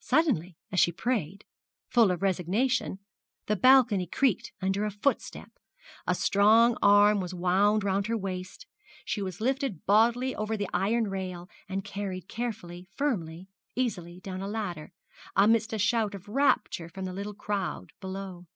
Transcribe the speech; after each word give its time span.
Suddenly, 0.00 0.56
as 0.72 0.80
she 0.80 0.90
prayed, 0.92 1.44
full 1.90 2.10
of 2.10 2.22
resignation, 2.22 3.00
the 3.48 3.54
balcony 3.54 4.06
creaked 4.06 4.50
under 4.62 4.86
a 4.86 4.90
footstep 4.90 5.50
a 6.06 6.14
strong 6.14 6.78
arm 6.80 7.20
was 7.20 7.34
wound 7.34 7.84
round 7.84 8.06
her 8.06 8.16
waist 8.16 8.66
she 9.04 9.20
was 9.20 9.42
lifted 9.42 9.84
bodily 9.84 10.34
over 10.34 10.56
the 10.56 10.70
iron 10.72 11.08
rail 11.08 11.50
and 11.68 11.84
carried 11.84 12.28
carefully, 12.28 12.88
firmly, 12.96 13.46
easily 13.76 14.20
down 14.20 14.40
a 14.40 14.48
ladder, 14.48 14.90
amidst 15.36 15.74
a 15.74 15.78
shout 15.78 16.14
of 16.14 16.30
rapture 16.30 16.88
from 16.88 17.04
the 17.04 17.12
little 17.12 17.34
crowd 17.34 17.90
below. 18.00 18.46